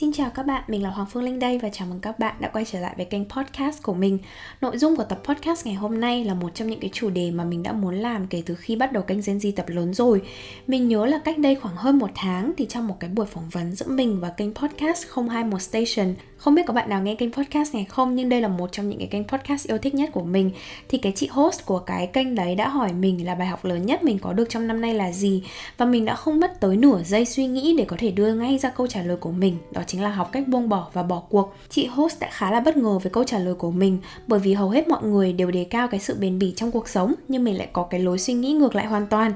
[0.00, 2.34] Xin chào các bạn, mình là Hoàng Phương Linh đây và chào mừng các bạn
[2.40, 4.18] đã quay trở lại với kênh podcast của mình.
[4.60, 7.30] Nội dung của tập podcast ngày hôm nay là một trong những cái chủ đề
[7.30, 9.94] mà mình đã muốn làm kể từ khi bắt đầu kênh Gen Z tập lớn
[9.94, 10.22] rồi.
[10.66, 13.48] Mình nhớ là cách đây khoảng hơn một tháng thì trong một cái buổi phỏng
[13.48, 17.32] vấn giữa mình và kênh podcast 021 Station không biết có bạn nào nghe kênh
[17.32, 20.10] podcast này không nhưng đây là một trong những cái kênh podcast yêu thích nhất
[20.12, 20.50] của mình
[20.88, 23.86] thì cái chị host của cái kênh đấy đã hỏi mình là bài học lớn
[23.86, 25.42] nhất mình có được trong năm nay là gì
[25.76, 28.58] và mình đã không mất tới nửa giây suy nghĩ để có thể đưa ngay
[28.58, 31.22] ra câu trả lời của mình đó chính là học cách buông bỏ và bỏ
[31.28, 31.54] cuộc.
[31.68, 34.54] Chị host đã khá là bất ngờ với câu trả lời của mình bởi vì
[34.54, 37.44] hầu hết mọi người đều đề cao cái sự bền bỉ trong cuộc sống nhưng
[37.44, 39.32] mình lại có cái lối suy nghĩ ngược lại hoàn toàn.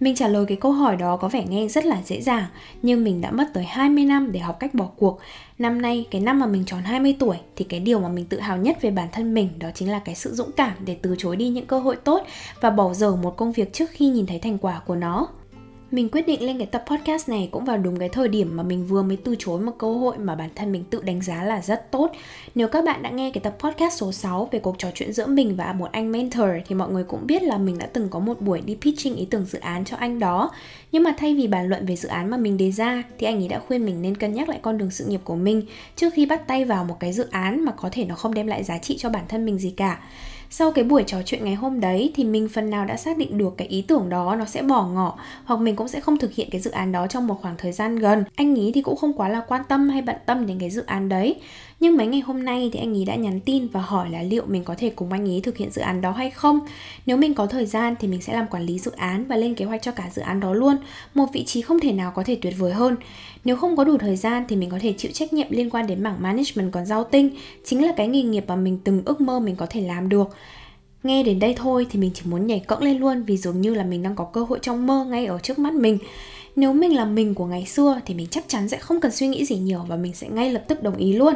[0.00, 2.44] Mình trả lời cái câu hỏi đó có vẻ nghe rất là dễ dàng
[2.82, 5.18] Nhưng mình đã mất tới 20 năm để học cách bỏ cuộc.
[5.58, 8.40] Năm nay, cái năm mà mình tròn 20 tuổi Thì cái điều mà mình tự
[8.40, 11.14] hào nhất về bản thân mình Đó chính là cái sự dũng cảm để từ
[11.18, 12.26] chối đi những cơ hội tốt
[12.60, 15.28] Và bỏ dở một công việc trước khi nhìn thấy thành quả của nó
[15.90, 18.62] mình quyết định lên cái tập podcast này cũng vào đúng cái thời điểm mà
[18.62, 21.44] mình vừa mới từ chối một cơ hội mà bản thân mình tự đánh giá
[21.44, 22.12] là rất tốt.
[22.54, 25.26] Nếu các bạn đã nghe cái tập podcast số 6 về cuộc trò chuyện giữa
[25.26, 28.18] mình và một anh mentor thì mọi người cũng biết là mình đã từng có
[28.18, 30.50] một buổi đi pitching ý tưởng dự án cho anh đó.
[30.92, 33.42] Nhưng mà thay vì bàn luận về dự án mà mình đề ra thì anh
[33.42, 35.62] ấy đã khuyên mình nên cân nhắc lại con đường sự nghiệp của mình
[35.96, 38.46] trước khi bắt tay vào một cái dự án mà có thể nó không đem
[38.46, 40.00] lại giá trị cho bản thân mình gì cả
[40.50, 43.38] sau cái buổi trò chuyện ngày hôm đấy thì mình phần nào đã xác định
[43.38, 46.32] được cái ý tưởng đó nó sẽ bỏ ngỏ hoặc mình cũng sẽ không thực
[46.32, 48.24] hiện cái dự án đó trong một khoảng thời gian gần.
[48.36, 50.82] Anh ý thì cũng không quá là quan tâm hay bận tâm đến cái dự
[50.86, 51.36] án đấy
[51.80, 54.44] nhưng mấy ngày hôm nay thì anh ấy đã nhắn tin và hỏi là liệu
[54.46, 56.60] mình có thể cùng anh ấy thực hiện dự án đó hay không.
[57.06, 59.54] Nếu mình có thời gian thì mình sẽ làm quản lý dự án và lên
[59.54, 60.76] kế hoạch cho cả dự án đó luôn.
[61.14, 62.96] Một vị trí không thể nào có thể tuyệt vời hơn.
[63.44, 65.86] Nếu không có đủ thời gian thì mình có thể chịu trách nhiệm liên quan
[65.86, 67.30] đến mảng management còn giao tinh,
[67.64, 70.28] chính là cái nghề nghiệp mà mình từng ước mơ mình có thể làm được.
[71.02, 73.74] Nghe đến đây thôi thì mình chỉ muốn nhảy cẫng lên luôn vì dường như
[73.74, 75.98] là mình đang có cơ hội trong mơ ngay ở trước mắt mình
[76.56, 79.28] nếu mình là mình của ngày xưa thì mình chắc chắn sẽ không cần suy
[79.28, 81.34] nghĩ gì nhiều và mình sẽ ngay lập tức đồng ý luôn.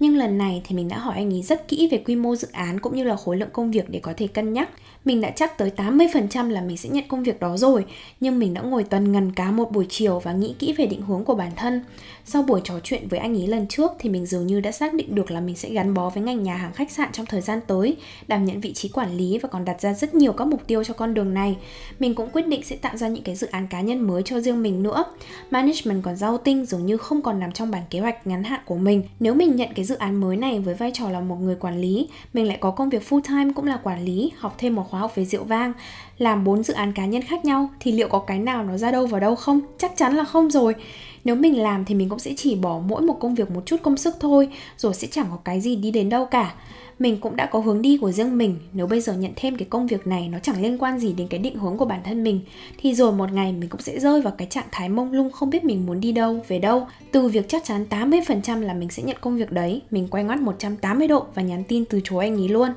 [0.00, 2.48] Nhưng lần này thì mình đã hỏi anh ấy rất kỹ về quy mô dự
[2.52, 4.68] án cũng như là khối lượng công việc để có thể cân nhắc
[5.04, 7.84] mình đã chắc tới 80% là mình sẽ nhận công việc đó rồi,
[8.20, 11.02] nhưng mình đã ngồi tuần ngần cá một buổi chiều và nghĩ kỹ về định
[11.02, 11.82] hướng của bản thân.
[12.24, 14.94] Sau buổi trò chuyện với anh ấy lần trước thì mình dường như đã xác
[14.94, 17.40] định được là mình sẽ gắn bó với ngành nhà hàng khách sạn trong thời
[17.40, 17.96] gian tới,
[18.28, 20.84] đảm nhận vị trí quản lý và còn đặt ra rất nhiều các mục tiêu
[20.84, 21.56] cho con đường này.
[21.98, 24.40] Mình cũng quyết định sẽ tạo ra những cái dự án cá nhân mới cho
[24.40, 25.04] riêng mình nữa.
[25.50, 28.60] Management còn giao tinh dường như không còn nằm trong bản kế hoạch ngắn hạn
[28.64, 29.02] của mình.
[29.20, 31.80] Nếu mình nhận cái dự án mới này với vai trò là một người quản
[31.80, 34.91] lý, mình lại có công việc full time cũng là quản lý, học thêm một
[34.92, 35.72] khóa học về rượu vang,
[36.18, 38.90] làm bốn dự án cá nhân khác nhau thì liệu có cái nào nó ra
[38.90, 39.60] đâu vào đâu không?
[39.78, 40.74] Chắc chắn là không rồi.
[41.24, 43.76] Nếu mình làm thì mình cũng sẽ chỉ bỏ mỗi một công việc một chút
[43.82, 46.54] công sức thôi, rồi sẽ chẳng có cái gì đi đến đâu cả.
[46.98, 48.58] Mình cũng đã có hướng đi của riêng mình.
[48.72, 51.28] Nếu bây giờ nhận thêm cái công việc này nó chẳng liên quan gì đến
[51.28, 52.40] cái định hướng của bản thân mình,
[52.78, 55.50] thì rồi một ngày mình cũng sẽ rơi vào cái trạng thái mông lung không
[55.50, 56.86] biết mình muốn đi đâu, về đâu.
[57.12, 60.40] Từ việc chắc chắn 80% là mình sẽ nhận công việc đấy, mình quay ngoắt
[60.40, 62.68] 180 độ và nhắn tin từ chối anh ấy luôn.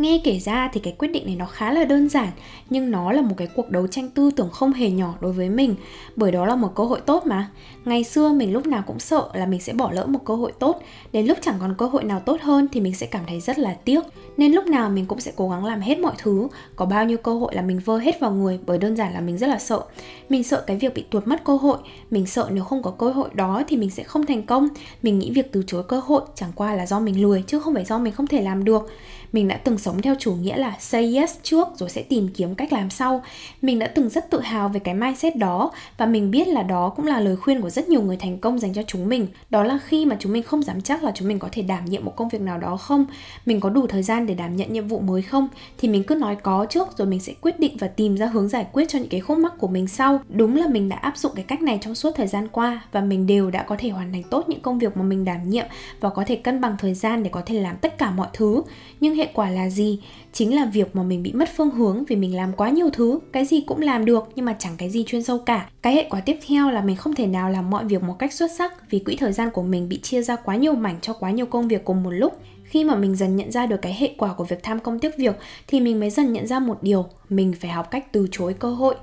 [0.00, 2.28] Nghe kể ra thì cái quyết định này nó khá là đơn giản,
[2.70, 5.50] Nhưng nó là một cái cuộc đấu tranh tư tưởng không hề nhỏ đối với
[5.50, 5.74] mình.
[6.16, 7.50] Bởi đó là một cơ hội tốt mà.
[7.84, 10.52] Ngày xưa mình lúc nào cũng sợ là mình sẽ bỏ lỡ một cơ hội
[10.58, 10.82] tốt.
[11.12, 13.58] Đến lúc chẳng còn cơ hội nào tốt hơn thì mình sẽ cảm thấy rất
[13.58, 14.04] là tiếc.
[14.36, 16.48] Nên lúc nào mình cũng sẽ cố gắng làm hết mọi thứ.
[16.76, 19.20] Có bao nhiêu cơ hội là mình vơ hết vào người Bởi đơn giản là
[19.20, 19.80] mình rất là sợ.
[20.28, 21.78] Mình sợ cái việc bị tuột mất cơ hội.
[22.10, 24.68] Mình sợ nếu không có cơ hội đó thì mình sẽ không thành công.
[25.02, 27.74] Mình nghĩ việc từ chối cơ hội chẳng qua là do mình lười Chứ không
[27.74, 28.90] phải do mình không thể làm được
[29.32, 32.54] mình đã từng sống theo chủ nghĩa là say yes trước rồi sẽ tìm kiếm
[32.54, 33.22] cách làm sau.
[33.62, 36.92] Mình đã từng rất tự hào về cái mindset đó và mình biết là đó
[36.96, 39.26] cũng là lời khuyên của rất nhiều người thành công dành cho chúng mình.
[39.50, 41.84] Đó là khi mà chúng mình không dám chắc là chúng mình có thể đảm
[41.84, 43.04] nhiệm một công việc nào đó không.
[43.46, 45.48] Mình có đủ thời gian để đảm nhận nhiệm vụ mới không?
[45.78, 48.48] Thì mình cứ nói có trước rồi mình sẽ quyết định và tìm ra hướng
[48.48, 50.20] giải quyết cho những cái khúc mắc của mình sau.
[50.28, 53.00] Đúng là mình đã áp dụng cái cách này trong suốt thời gian qua và
[53.00, 55.66] mình đều đã có thể hoàn thành tốt những công việc mà mình đảm nhiệm
[56.00, 58.62] và có thể cân bằng thời gian để có thể làm tất cả mọi thứ.
[59.00, 59.98] Nhưng hệ quả là gì?
[60.32, 63.18] Chính là việc mà mình bị mất phương hướng vì mình làm quá nhiều thứ,
[63.32, 65.68] cái gì cũng làm được, nhưng mà chẳng cái gì chuyên sâu cả.
[65.82, 68.32] Cái hệ quả tiếp theo là mình không thể nào làm mọi việc một cách
[68.32, 71.12] xuất sắc vì quỹ thời gian của mình bị chia ra quá nhiều mảnh cho
[71.12, 72.40] quá nhiều công việc cùng một lúc.
[72.64, 75.16] Khi mà mình dần nhận ra được cái hệ quả của việc tham công tiếc
[75.16, 75.36] việc,
[75.66, 78.70] thì mình mới dần nhận ra một điều, mình phải học cách từ chối cơ
[78.70, 78.94] hội.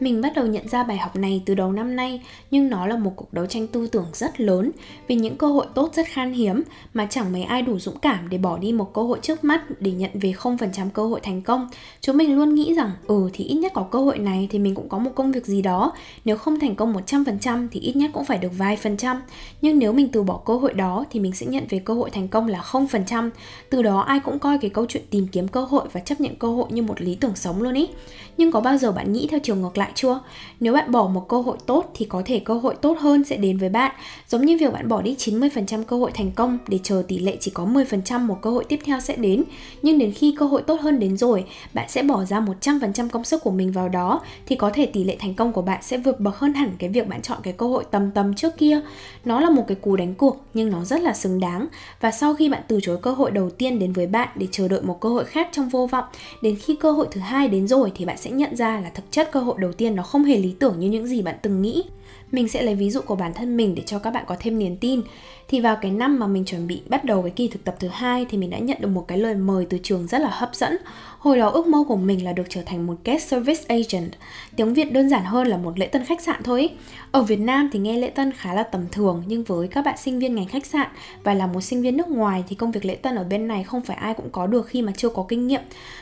[0.00, 2.96] Mình bắt đầu nhận ra bài học này từ đầu năm nay, nhưng nó là
[2.96, 4.70] một cuộc đấu tranh tư tưởng rất lớn
[5.08, 6.62] vì những cơ hội tốt rất khan hiếm
[6.94, 9.80] mà chẳng mấy ai đủ dũng cảm để bỏ đi một cơ hội trước mắt
[9.80, 11.68] để nhận về 0% cơ hội thành công.
[12.00, 14.74] Chúng mình luôn nghĩ rằng, ừ thì ít nhất có cơ hội này thì mình
[14.74, 15.92] cũng có một công việc gì đó,
[16.24, 19.22] nếu không thành công 100% thì ít nhất cũng phải được vài phần trăm.
[19.62, 22.10] Nhưng nếu mình từ bỏ cơ hội đó thì mình sẽ nhận về cơ hội
[22.10, 23.30] thành công là 0%.
[23.70, 26.36] Từ đó ai cũng coi cái câu chuyện tìm kiếm cơ hội và chấp nhận
[26.36, 27.88] cơ hội như một lý tưởng sống luôn ý.
[28.36, 30.20] Nhưng có bao giờ bạn nghĩ theo chiều ngược lại chưa?
[30.60, 33.36] Nếu bạn bỏ một cơ hội tốt thì có thể cơ hội tốt hơn sẽ
[33.36, 33.92] đến với bạn.
[34.28, 37.36] Giống như việc bạn bỏ đi 90% cơ hội thành công để chờ tỷ lệ
[37.40, 39.44] chỉ có 10% một cơ hội tiếp theo sẽ đến.
[39.82, 41.44] Nhưng đến khi cơ hội tốt hơn đến rồi,
[41.74, 45.04] bạn sẽ bỏ ra 100% công sức của mình vào đó thì có thể tỷ
[45.04, 47.52] lệ thành công của bạn sẽ vượt bậc hơn hẳn cái việc bạn chọn cái
[47.52, 48.80] cơ hội tầm tầm trước kia.
[49.24, 51.66] Nó là một cái cú đánh cuộc nhưng nó rất là xứng đáng
[52.00, 54.68] và sau khi bạn từ chối cơ hội đầu tiên đến với bạn để chờ
[54.68, 56.04] đợi một cơ hội khác trong vô vọng,
[56.42, 59.04] đến khi cơ hội thứ hai đến rồi thì bạn sẽ nhận ra là thực
[59.10, 61.62] chất cơ hội đầu tiên nó không hề lý tưởng như những gì bạn từng
[61.62, 61.84] nghĩ.
[62.32, 64.58] Mình sẽ lấy ví dụ của bản thân mình để cho các bạn có thêm
[64.58, 65.02] niềm tin.
[65.48, 67.88] Thì vào cái năm mà mình chuẩn bị bắt đầu cái kỳ thực tập thứ
[67.88, 70.54] hai thì mình đã nhận được một cái lời mời từ trường rất là hấp
[70.54, 70.76] dẫn
[71.24, 74.12] hồi đó ước mơ của mình là được trở thành một guest service agent.
[74.56, 76.70] Tiếng việt đơn giản hơn là một lễ tân khách sạn thôi.
[77.10, 79.96] Ở việt nam thì nghe lễ tân khá là tầm thường, nhưng với các bạn
[79.98, 80.86] sinh viên ngành khách sạn
[81.22, 83.64] và là một sinh viên nước ngoài thì công việc lễ tân ở bên này
[83.64, 85.60] không phải ai cũng có được khi mà chưa có kinh nghiệm.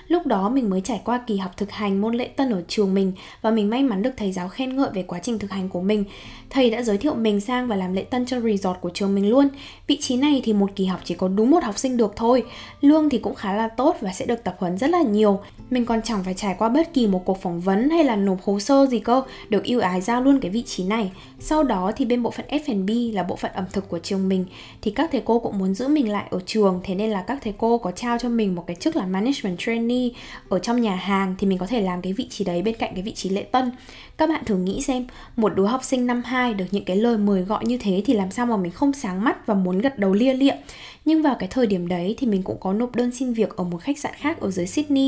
[0.08, 2.94] Lúc đó mình mới trải qua kỳ học thực hành môn lễ tân ở trường
[2.94, 5.68] mình và mình may mắn được thầy giáo khen ngợi về quá trình thực hành
[5.68, 6.04] của mình.
[6.50, 9.30] Thầy đã giới thiệu mình sang và làm lễ tân cho resort của trường mình
[9.30, 9.48] luôn.
[9.86, 12.44] Vị trí này thì một kỳ học chỉ có đúng một học sinh được thôi.
[12.80, 15.40] Lương thì cũng khá là tốt và sẽ được tập huấn rất là nhiều.
[15.70, 18.42] Mình còn chẳng phải trải qua bất kỳ một cuộc phỏng vấn hay là nộp
[18.42, 21.12] hồ sơ gì cơ, được ưu ái giao luôn cái vị trí này.
[21.40, 24.44] Sau đó thì bên bộ phận F&B là bộ phận ẩm thực của trường mình,
[24.82, 27.38] thì các thầy cô cũng muốn giữ mình lại ở trường, thế nên là các
[27.42, 30.08] thầy cô có trao cho mình một cái chức là management trainee
[30.48, 32.90] ở trong nhà hàng, thì mình có thể làm cái vị trí đấy bên cạnh
[32.94, 33.72] cái vị trí lễ tân.
[34.18, 35.06] Các bạn thử nghĩ xem,
[35.36, 38.14] một đứa học sinh năm 2 được những cái lời mời gọi như thế thì
[38.14, 40.54] làm sao mà mình không sáng mắt và muốn gật đầu lia lịa?
[41.04, 43.64] Nhưng vào cái thời điểm đấy thì mình cũng có nộp đơn xin việc ở
[43.64, 45.01] một khách sạn khác ở dưới Sydney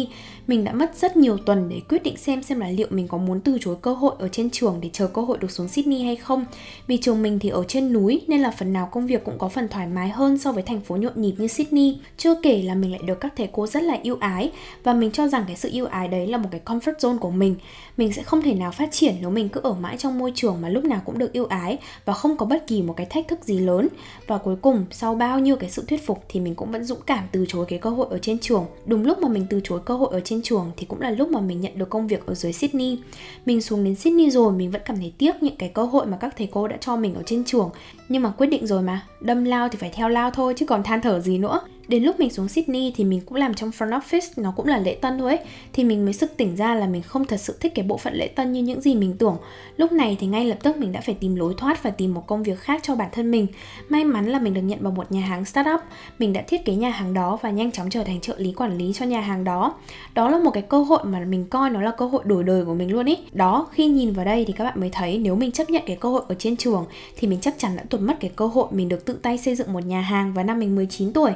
[0.47, 3.19] mình đã mất rất nhiều tuần để quyết định xem xem là liệu mình có
[3.19, 6.03] muốn từ chối cơ hội ở trên trường để chờ cơ hội được xuống Sydney
[6.03, 6.45] hay không.
[6.87, 9.49] Vì trường mình thì ở trên núi nên là phần nào công việc cũng có
[9.49, 11.99] phần thoải mái hơn so với thành phố nhộn nhịp như Sydney.
[12.17, 14.51] Chưa kể là mình lại được các thầy cô rất là yêu ái
[14.83, 17.31] và mình cho rằng cái sự yêu ái đấy là một cái comfort zone của
[17.31, 17.57] mình.
[17.97, 20.61] Mình sẽ không thể nào phát triển nếu mình cứ ở mãi trong môi trường
[20.61, 23.29] mà lúc nào cũng được yêu ái và không có bất kỳ một cái thách
[23.29, 23.89] thức gì lớn.
[24.27, 27.01] Và cuối cùng, sau bao nhiêu cái sự thuyết phục thì mình cũng vẫn dũng
[27.07, 28.67] cảm từ chối cái cơ hội ở trên trường.
[28.87, 31.29] Đúng lúc mà mình từ chối cơ hội ở trên trường thì cũng là lúc
[31.29, 32.99] mà mình nhận được công việc ở dưới Sydney.
[33.47, 36.17] Mình xuống đến Sydney rồi, mình vẫn cảm thấy tiếc những cái cơ hội mà
[36.17, 37.71] các thầy cô đã cho mình ở trên trường.
[38.09, 40.83] Nhưng mà quyết định rồi mà, đâm lao thì phải theo lao thôi, chứ còn
[40.83, 44.01] than thở gì nữa đến lúc mình xuống Sydney thì mình cũng làm trong front
[44.01, 45.47] office, nó cũng là lễ tân thôi ấy.
[45.73, 48.15] Thì mình mới sực tỉnh ra là mình không thật sự thích cái bộ phận
[48.15, 49.37] lễ tân như những gì mình tưởng.
[49.77, 52.27] Lúc này thì ngay lập tức mình đã phải tìm lối thoát và tìm một
[52.27, 53.47] công việc khác cho bản thân mình.
[53.89, 55.81] May mắn là mình được nhận vào một nhà hàng startup.
[56.19, 58.79] Mình đã thiết kế nhà hàng đó và nhanh chóng trở thành trợ lý quản
[58.79, 59.75] lý cho nhà hàng đó.
[60.15, 62.65] Đó là một cái cơ hội mà mình coi nó là cơ hội đổi đời
[62.65, 63.17] của mình luôn ý.
[63.33, 65.97] Đó, khi nhìn vào đây thì các bạn mới thấy nếu mình chấp nhận cái
[65.97, 68.67] cơ hội ở trên trường thì mình chắc chắn đã tuột mất cái cơ hội
[68.71, 71.31] mình được tự tay xây dựng một nhà hàng vào năm mình 19 tuổi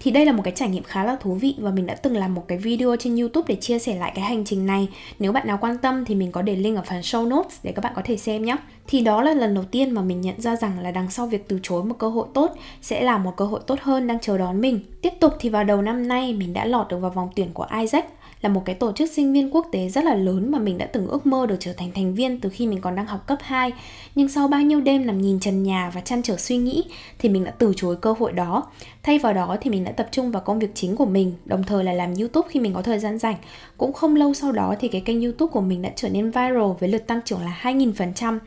[0.00, 2.16] thì đây là một cái trải nghiệm khá là thú vị và mình đã từng
[2.16, 4.88] làm một cái video trên YouTube để chia sẻ lại cái hành trình này.
[5.18, 7.72] Nếu bạn nào quan tâm thì mình có để link ở phần show notes để
[7.72, 8.56] các bạn có thể xem nhé.
[8.86, 11.48] Thì đó là lần đầu tiên mà mình nhận ra rằng là đằng sau việc
[11.48, 14.38] từ chối một cơ hội tốt sẽ là một cơ hội tốt hơn đang chờ
[14.38, 14.80] đón mình.
[15.02, 17.66] Tiếp tục thì vào đầu năm nay mình đã lọt được vào vòng tuyển của
[17.80, 18.06] Isaac
[18.42, 20.86] là một cái tổ chức sinh viên quốc tế rất là lớn mà mình đã
[20.86, 23.38] từng ước mơ được trở thành thành viên từ khi mình còn đang học cấp
[23.42, 23.72] 2.
[24.14, 26.84] Nhưng sau bao nhiêu đêm nằm nhìn trần nhà và chăn trở suy nghĩ
[27.18, 28.66] thì mình đã từ chối cơ hội đó.
[29.02, 31.64] Thay vào đó thì mình đã tập trung vào công việc chính của mình, đồng
[31.64, 33.36] thời là làm YouTube khi mình có thời gian rảnh.
[33.76, 36.72] Cũng không lâu sau đó thì cái kênh YouTube của mình đã trở nên viral
[36.80, 38.38] với lượt tăng trưởng là 2000%.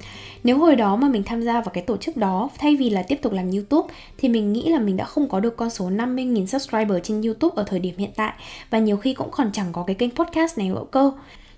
[0.44, 3.04] Nếu hồi đó mà mình tham gia vào cái tổ chức đó thay vì là
[3.04, 5.90] tiếp tục làm YouTube thì mình nghĩ là mình đã không có được con số
[5.90, 8.34] 50.000 subscriber trên YouTube ở thời điểm hiện tại
[8.70, 11.12] và nhiều khi cũng còn chẳng có cái kênh podcast này nữa cơ.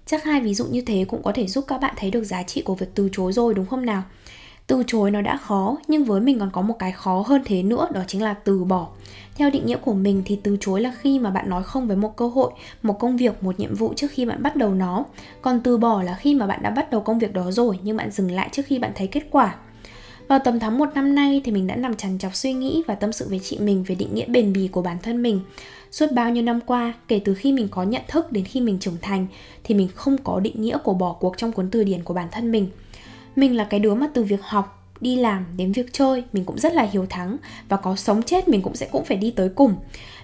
[0.05, 2.43] Chắc hai ví dụ như thế cũng có thể giúp các bạn thấy được giá
[2.43, 4.03] trị của việc từ chối rồi đúng không nào?
[4.67, 7.63] Từ chối nó đã khó, nhưng với mình còn có một cái khó hơn thế
[7.63, 8.87] nữa, đó chính là từ bỏ.
[9.35, 11.97] Theo định nghĩa của mình thì từ chối là khi mà bạn nói không với
[11.97, 12.51] một cơ hội,
[12.81, 15.05] một công việc, một nhiệm vụ trước khi bạn bắt đầu nó.
[15.41, 17.97] Còn từ bỏ là khi mà bạn đã bắt đầu công việc đó rồi nhưng
[17.97, 19.55] bạn dừng lại trước khi bạn thấy kết quả.
[20.27, 22.95] Vào tầm tháng một năm nay thì mình đã nằm trằn trọc suy nghĩ và
[22.95, 25.39] tâm sự với chị mình về định nghĩa bền bỉ của bản thân mình.
[25.91, 28.79] Suốt bao nhiêu năm qua, kể từ khi mình có nhận thức đến khi mình
[28.79, 29.27] trưởng thành
[29.63, 32.27] thì mình không có định nghĩa của bỏ cuộc trong cuốn từ điển của bản
[32.31, 32.67] thân mình.
[33.35, 36.57] Mình là cái đứa mà từ việc học đi làm đến việc chơi mình cũng
[36.57, 37.37] rất là hiếu thắng
[37.69, 39.75] và có sống chết mình cũng sẽ cũng phải đi tới cùng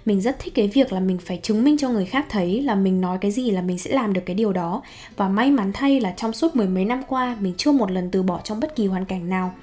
[0.06, 2.76] mình rất thích cái việc là mình phải chứng minh cho người khác thấy là
[2.76, 4.82] mình nói cái gì là mình sẽ làm được cái điều đó
[5.18, 8.12] và may mắn thay là trong suốt mười mấy năm qua mình chưa một lần
[8.12, 9.54] từ bỏ trong bất kỳ hoàn cảnh nào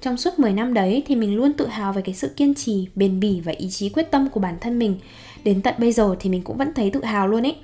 [0.00, 2.88] trong suốt 10 năm đấy thì mình luôn tự hào về cái sự kiên trì,
[2.94, 4.98] bền bỉ và ý chí quyết tâm của bản thân mình.
[5.44, 7.56] Đến tận bây giờ thì mình cũng vẫn thấy tự hào luôn ấy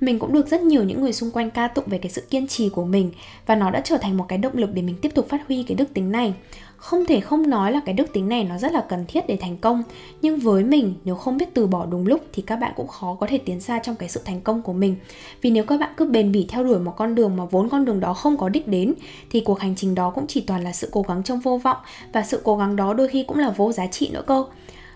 [0.00, 2.46] mình cũng được rất nhiều những người xung quanh ca tụng về cái sự kiên
[2.46, 3.12] trì của mình
[3.46, 5.62] và nó đã trở thành một cái động lực để mình tiếp tục phát huy
[5.62, 6.34] cái đức tính này
[6.80, 9.36] không thể không nói là cái đức tính này nó rất là cần thiết để
[9.40, 9.82] thành công.
[10.22, 13.16] Nhưng với mình, nếu không biết từ bỏ đúng lúc thì các bạn cũng khó
[13.20, 14.96] có thể tiến xa trong cái sự thành công của mình.
[15.42, 17.84] Vì nếu các bạn cứ bền bỉ theo đuổi một con đường mà vốn con
[17.84, 18.94] đường đó không có đích đến,
[19.30, 21.76] thì cuộc hành trình đó cũng chỉ toàn là sự cố gắng trong vô vọng.
[22.12, 24.44] Và sự cố gắng đó đôi khi cũng là vô giá trị nữa cơ.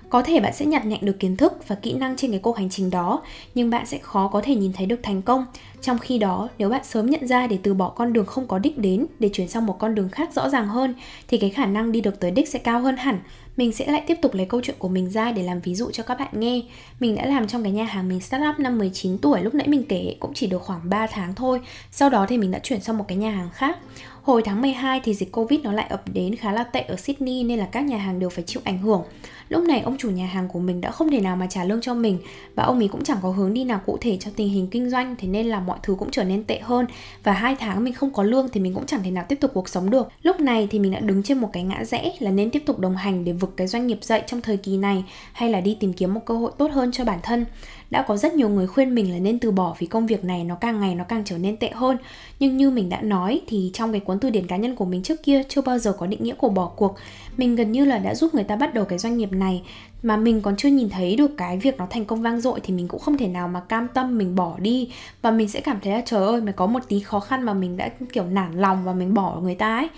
[0.08, 2.56] Có thể bạn sẽ nhặt nhạnh được kiến thức và kỹ năng trên cái cuộc
[2.56, 3.22] hành trình đó,
[3.54, 5.46] nhưng bạn sẽ khó có thể nhìn thấy được thành công
[5.84, 8.58] trong khi đó, nếu bạn sớm nhận ra để từ bỏ con đường không có
[8.58, 10.94] đích đến, để chuyển sang một con đường khác rõ ràng hơn,
[11.28, 13.20] thì cái khả năng đi được tới đích sẽ cao hơn hẳn.
[13.56, 15.90] Mình sẽ lại tiếp tục lấy câu chuyện của mình ra để làm ví dụ
[15.90, 16.62] cho các bạn nghe.
[17.00, 19.68] Mình đã làm trong cái nhà hàng mình start up năm 19 tuổi, Lúc nãy
[19.68, 21.60] mình kể, cũng chỉ được khoảng 3 tháng thôi.
[21.90, 23.78] Sau đó thì mình đã chuyển sang một cái nhà hàng khác.
[24.22, 27.44] Hồi tháng 12 thì dịch Covid nó lại ập đến khá là tệ ở Sydney,
[27.44, 29.02] nên là các nhà hàng đều phải chịu ảnh hưởng.
[29.48, 31.80] Lúc này ông chủ nhà hàng của mình đã không thể nào mà trả lương
[31.80, 32.18] cho mình
[32.54, 34.90] và ông ấy cũng chẳng có hướng đi nào cụ thể cho tình hình kinh
[34.90, 36.86] doanh, thế nên là mọi mọi thứ cũng trở nên tệ hơn
[37.22, 39.50] và hai tháng mình không có lương thì mình cũng chẳng thể nào tiếp tục
[39.54, 40.08] cuộc sống được.
[40.22, 42.78] Lúc này thì mình đã đứng trên một cái ngã rẽ là nên tiếp tục
[42.78, 45.76] đồng hành để vực cái doanh nghiệp dậy trong thời kỳ này, hay là đi
[45.80, 47.44] tìm kiếm một cơ hội tốt hơn cho bản thân
[47.90, 50.44] đã có rất nhiều người khuyên mình là nên từ bỏ vì công việc này
[50.44, 51.96] nó càng ngày nó càng trở nên tệ hơn.
[52.38, 55.02] Nhưng như mình đã nói thì trong cái cuốn từ điển cá nhân của mình
[55.02, 56.94] trước kia chưa bao giờ có định nghĩa của bỏ cuộc.
[57.36, 59.62] Mình gần như là đã giúp người ta bắt đầu cái doanh nghiệp này
[60.02, 62.74] mà mình còn chưa nhìn thấy được cái việc nó thành công vang dội thì
[62.74, 64.90] mình cũng không thể nào mà cam tâm mình bỏ đi.
[65.22, 67.54] Và mình sẽ cảm thấy là trời ơi, mà có một tí khó khăn mà
[67.54, 69.88] mình đã, kiểu, nản lòng và mình bỏ người ta ấy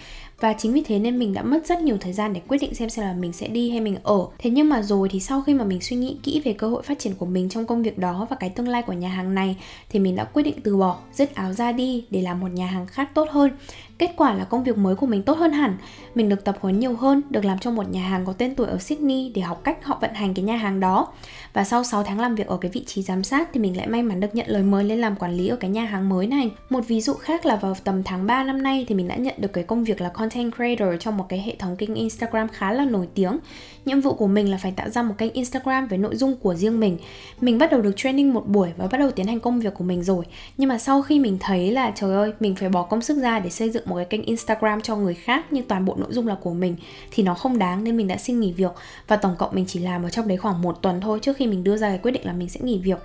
[0.40, 2.75] và chính vì thế nên mình đã mất rất nhiều thời gian để quyết định
[2.75, 4.26] xem xem là mình sẽ đi hay mình ở.
[4.38, 6.83] Thế nhưng mà rồi thì sau khi mà mình suy nghĩ kỹ về cơ hội
[6.83, 9.35] phát triển của mình trong công việc đó và cái tương lai của nhà hàng
[9.35, 9.57] này
[9.88, 12.66] thì mình đã quyết định từ bỏ dứt áo ra đi để làm một nhà
[12.66, 13.50] hàng khác tốt hơn.
[13.99, 15.76] Kết quả là công việc mới của mình tốt hơn hẳn.
[16.14, 18.66] Mình được tập huấn nhiều hơn, được làm trong một nhà hàng có tên tuổi
[18.66, 21.09] ở Sydney để học cách họ vận hành cái nhà hàng đó.
[21.52, 23.87] Và sau 6 tháng làm việc ở cái vị trí giám sát thì mình lại
[23.87, 26.26] may mắn được nhận lời mời lên làm quản lý ở cái nhà hàng mới
[26.26, 26.50] này.
[26.71, 29.35] Một ví dụ khác là vào tầm tháng 3 năm nay thì mình đã nhận
[29.38, 32.49] được cái công việc là con content creator trong một cái hệ thống kênh Instagram
[32.49, 33.38] khá là nổi tiếng.
[33.85, 36.54] Nhiệm vụ của mình là phải tạo ra một kênh Instagram với nội dung của
[36.54, 36.99] riêng mình.
[37.40, 39.85] Mình bắt đầu được training một buổi và bắt đầu tiến hành công việc của
[39.85, 40.25] mình rồi.
[40.56, 43.38] Nhưng mà sau khi mình thấy là, trời ơi, mình phải bỏ công sức ra
[43.38, 46.26] để xây dựng một cái kênh Instagram cho người khác nhưng toàn bộ nội dung
[46.26, 46.76] là của mình,
[47.11, 48.73] thì nó không đáng nên mình đã xin nghỉ việc.
[49.09, 51.47] Và tổng cộng mình chỉ làm ở trong đấy khoảng một tuần thôi, trước khi
[51.47, 52.99] mình đưa ra cái quyết định là mình sẽ nghỉ việc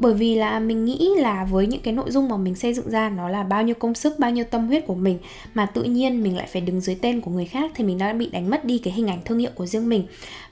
[0.00, 2.90] bởi vì là mình nghĩ là với những cái nội dung mà mình xây dựng
[2.90, 5.18] ra, nó là bao nhiêu công sức, bao nhiêu tâm huyết của mình,
[5.54, 8.12] mà tự nhiên mình lại phải đứng dưới tên của người khác, thì mình đã
[8.12, 10.04] bị đánh mất đi cái hình ảnh thương hiệu của riêng mình.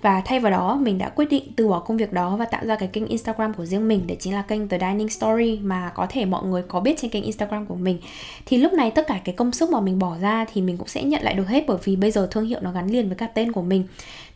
[0.03, 2.67] Và thay vào đó, mình đã quyết định từ bỏ công việc đó và tạo
[2.67, 5.93] ra cái kênh Instagram của riêng mình, để chính là kênh The Dining Story mà
[5.95, 7.99] có thể mọi người có biết trên kênh Instagram của mình.
[8.47, 10.89] Thì lúc này tất cả cái công sức mà mình bỏ ra thì mình cũng
[10.89, 13.17] sẽ nhận lại được hết, bởi vì bây giờ thương hiệu nó gắn liền với
[13.17, 13.85] cả tên của mình.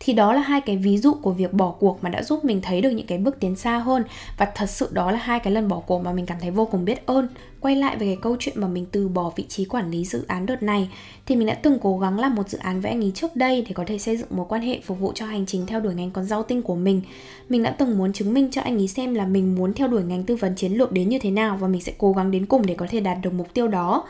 [0.01, 2.61] Thì đó là hai cái ví dụ của việc bỏ cuộc mà đã giúp mình
[2.63, 4.05] thấy được những cái bước tiến xa hơn.
[4.39, 6.51] Và thật sự đó đó là hai cái lần bỏ cuộc mà mình cảm thấy
[6.51, 7.29] vô cùng biết ơn.
[7.61, 10.25] Quay lại về cái câu chuyện mà mình từ bỏ vị trí quản lý dự
[10.29, 10.89] án đợt này,
[11.27, 13.65] thì mình đã từng cố gắng làm một dự án với anh ấy trước đây
[13.69, 15.95] để có thể xây dựng mối quan hệ phục vụ cho hành trình theo đuổi
[15.95, 17.03] ngành con rau tinh của mình.
[17.49, 20.03] Mình đã từng muốn chứng minh cho anh ấy xem là mình muốn theo đuổi
[20.03, 22.47] ngành tư vấn chiến lược đến như thế nào và mình sẽ cố gắng đến
[22.47, 24.05] cùng để có thể đạt được mục tiêu đó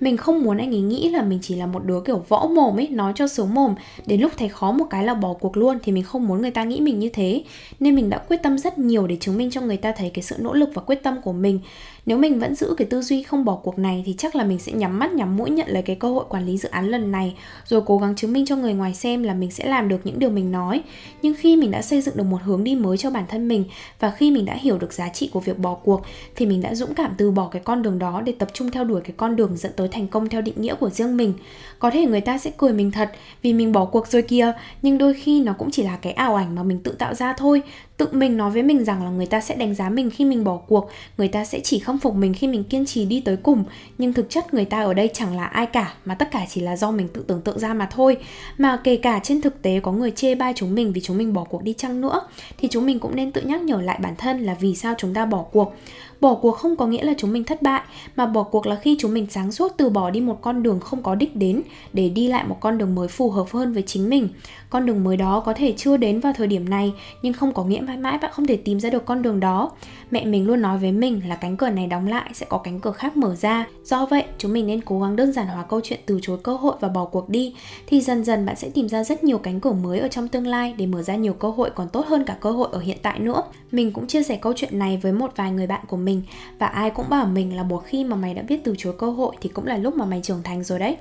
[0.00, 2.78] mình không muốn anh ấy nghĩ là mình chỉ là một đứa kiểu võ mồm
[2.78, 3.74] ấy, nói cho sướng mồm.
[4.06, 6.50] Đến lúc thấy khó một cái là bỏ cuộc luôn, thì mình không muốn người
[6.50, 7.42] ta nghĩ mình như thế.
[7.80, 10.22] Nên mình đã quyết tâm rất nhiều để chứng minh cho người ta thấy cái
[10.22, 11.60] sự nỗ lực và quyết tâm của mình
[12.08, 14.58] nếu mình vẫn giữ cái tư duy không bỏ cuộc này thì chắc là mình
[14.58, 17.12] sẽ nhắm mắt, nhắm mũi nhận lấy cái cơ hội quản lý dự án lần
[17.12, 17.34] này,
[17.66, 20.18] rồi cố gắng chứng minh cho người ngoài xem là mình sẽ làm được những
[20.18, 20.82] điều mình nói.
[21.22, 23.64] Nhưng khi mình đã xây dựng được một hướng đi mới cho bản thân mình
[24.00, 26.02] và khi mình đã hiểu được giá trị của việc bỏ cuộc
[26.36, 28.84] thì mình đã dũng cảm từ bỏ cái con đường đó để tập trung theo
[28.84, 31.34] đuổi cái con đường dẫn tới thành công theo định nghĩa của riêng mình.
[31.78, 33.10] Có thể người ta sẽ cười mình thật
[33.42, 36.34] vì mình bỏ cuộc rồi kia nhưng đôi khi nó cũng chỉ là cái ảo
[36.34, 37.62] ảnh mà mình tự tạo ra thôi.
[37.96, 40.44] Tự mình nói với mình rằng là người ta sẽ đánh giá mình khi mình
[40.44, 43.20] bỏ cuộc, người ta sẽ chỉ không khâm phục mình khi mình kiên trì đi
[43.20, 43.64] tới cùng.
[43.98, 46.60] Nhưng thực chất người ta ở đây chẳng là ai cả, mà tất cả chỉ
[46.60, 48.16] là do mình tự tưởng tượng ra mà thôi.
[48.58, 51.32] Mà kể cả trên thực tế có người chê bai chúng mình vì chúng mình
[51.32, 52.20] bỏ cuộc đi chăng nữa,
[52.58, 55.14] thì chúng mình cũng nên tự nhắc nhở lại bản thân là vì sao chúng
[55.14, 55.74] ta bỏ cuộc
[56.20, 57.82] bỏ cuộc không có nghĩa là chúng mình thất bại,
[58.16, 60.80] mà bỏ cuộc là khi chúng mình sáng suốt từ bỏ đi một con đường
[60.80, 63.82] không có đích đến, để đi lại một con đường mới phù hợp hơn với
[63.82, 64.28] chính mình.
[64.70, 67.64] Con đường mới đó có thể chưa đến vào thời điểm này, nhưng không có
[67.64, 69.70] nghĩa mãi mãi bạn không thể tìm ra được con đường đó.
[70.10, 72.80] Mẹ mình luôn nói với mình là cánh cửa này đóng lại sẽ có cánh
[72.80, 73.66] cửa khác mở ra.
[73.84, 76.56] Do vậy, chúng mình nên cố gắng đơn giản hóa câu chuyện từ chối cơ
[76.56, 77.54] hội và bỏ cuộc đi,
[77.86, 80.46] thì dần dần bạn sẽ tìm ra rất nhiều cánh cửa mới ở trong tương
[80.46, 82.98] lai để mở ra nhiều cơ hội còn tốt hơn cả cơ hội ở hiện
[83.02, 83.42] tại nữa.
[83.72, 86.22] Mình cũng chia sẻ câu chuyện này với một vài người bạn của mình mình
[86.58, 89.10] và ai cũng bảo mình là một khi mà mày đã biết từ chối cơ
[89.10, 90.96] hội thì cũng là lúc mà mày trưởng thành rồi đấy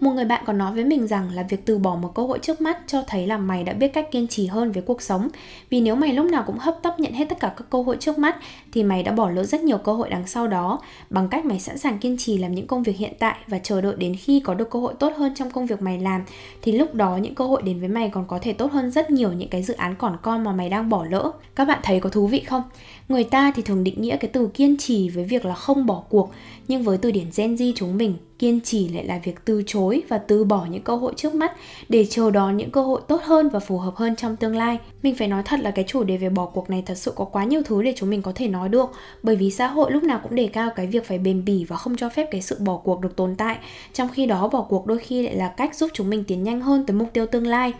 [0.00, 2.38] một người bạn còn nói với mình rằng là việc từ bỏ một cơ hội
[2.42, 5.28] trước mắt cho thấy là mày đã biết cách kiên trì hơn với cuộc sống.
[5.70, 7.96] Vì nếu mày lúc nào cũng hấp tấp nhận hết tất cả các cơ hội
[8.00, 8.36] trước mắt
[8.72, 10.78] thì mày đã bỏ lỡ rất nhiều cơ hội đằng sau đó
[11.10, 13.80] bằng cách mày sẵn sàng kiên trì làm những công việc hiện tại và chờ
[13.80, 16.24] đợi đến khi có được cơ hội tốt hơn trong công việc mày làm,
[16.62, 19.10] thì lúc đó những cơ hội đến với mày còn có thể tốt hơn rất
[19.10, 21.30] nhiều những cái dự án còn con mà mày đang bỏ lỡ.
[21.54, 22.62] Các bạn thấy có thú vị không?
[23.08, 26.02] Người ta thì thường định nghĩa cái từ kiên trì với việc là không bỏ
[26.08, 26.30] cuộc,
[26.68, 30.02] nhưng với từ điển Gen Z chúng mình, kiên trì lại là việc từ chối
[30.08, 31.52] và từ bỏ những cơ hội trước mắt
[31.88, 34.78] để chờ đón những cơ hội tốt hơn và phù hợp hơn trong tương lai.
[35.02, 37.24] Mình phải nói thật là cái chủ đề về bỏ cuộc này thật sự có
[37.24, 38.90] quá nhiều thứ để chúng mình có thể nói được,
[39.22, 41.76] bởi vì xã hội lúc nào cũng đề cao cái việc phải bền bỉ và
[41.76, 43.56] không cho phép cái sự bỏ cuộc được tồn tại,
[43.92, 46.60] trong khi đó bỏ cuộc đôi khi lại là cách giúp chúng mình tiến nhanh
[46.60, 47.72] hơn tới mục tiêu tương lai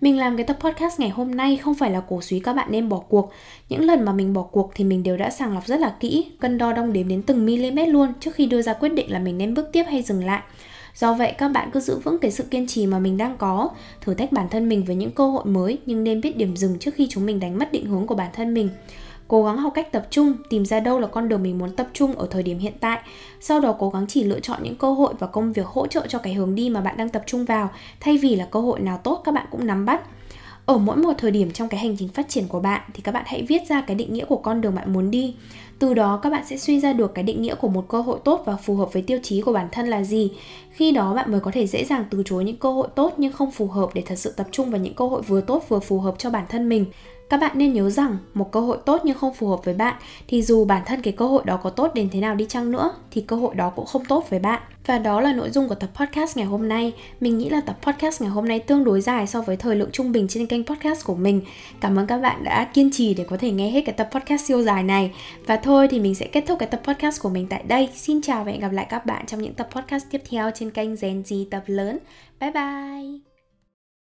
[0.00, 2.68] mình làm cái tập podcast ngày hôm nay không phải là cổ suý các bạn
[2.70, 3.32] nên bỏ cuộc.
[3.68, 6.26] Những lần mà mình bỏ cuộc thì mình đều đã sàng lọc rất là kỹ,
[6.40, 9.18] cân đo đong đếm đến từng mm luôn trước khi đưa ra quyết định là
[9.18, 10.42] mình nên bước tiếp hay dừng lại.
[10.94, 13.70] Do vậy các bạn cứ giữ vững cái sự kiên trì mà mình đang có,
[14.00, 16.78] thử thách bản thân mình với những cơ hội mới nhưng nên biết điểm dừng
[16.78, 18.68] trước khi chúng mình đánh mất định hướng của bản thân mình
[19.30, 21.88] cố gắng học cách tập trung, tìm ra đâu là con đường mình muốn tập
[21.92, 23.00] trung ở thời điểm hiện tại.
[23.40, 26.06] Sau đó cố gắng chỉ lựa chọn những cơ hội và công việc hỗ trợ
[26.08, 27.70] cho cái hướng đi mà bạn đang tập trung vào,
[28.00, 30.02] thay vì là cơ hội nào tốt các bạn cũng nắm bắt.
[30.66, 33.12] Ở mỗi một thời điểm trong cái hành trình phát triển của bạn, thì các
[33.12, 35.34] bạn hãy viết ra cái định nghĩa của con đường bạn muốn đi.
[35.78, 38.18] Từ đó các bạn sẽ suy ra được cái định nghĩa của một cơ hội
[38.24, 40.32] tốt và phù hợp với tiêu chí của bản thân là gì
[40.72, 43.32] khi đó bạn mới có thể dễ dàng từ chối những cơ hội tốt nhưng
[43.32, 45.80] không phù hợp để thật sự tập trung vào những cơ hội vừa tốt vừa
[45.80, 46.86] phù hợp cho bản thân mình.
[47.30, 49.94] Các bạn nên nhớ rằng, một cơ hội tốt nhưng không phù hợp với bạn
[50.28, 52.70] thì dù bản thân cái cơ hội đó có tốt đến thế nào đi chăng
[52.70, 54.62] nữa thì cơ hội đó cũng không tốt với bạn.
[54.86, 56.92] Và đó là nội dung của tập podcast ngày hôm nay.
[57.20, 59.90] Mình nghĩ là tập podcast ngày hôm nay tương đối dài so với thời lượng
[59.92, 61.40] trung bình trên kênh podcast của mình.
[61.80, 64.44] Cảm ơn các bạn đã kiên trì để có thể nghe hết cái tập podcast
[64.44, 65.12] siêu dài này.
[65.46, 67.88] Và thôi thì mình sẽ kết thúc cái tập podcast của mình tại đây.
[67.94, 70.70] Xin chào và hẹn gặp lại các bạn trong những tập podcast tiếp theo trên
[70.70, 71.98] kênh Gen Z tập lớn.
[72.40, 73.29] Bye bye!